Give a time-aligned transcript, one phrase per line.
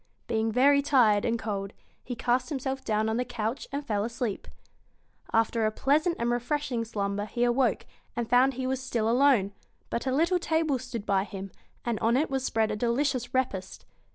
[0.25, 4.47] Being very tired and cold, he cast himself down on the couch and fell asleep.
[5.31, 7.85] After a pleasant and refreshing slumber he awoke,
[8.15, 9.51] and found he was still alone;
[9.91, 11.51] but a little table stood by him,
[11.85, 13.85] and on it was spread a delicious repast.